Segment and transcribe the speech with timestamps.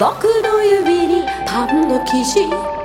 [0.00, 2.79] 僕の指にパンの生地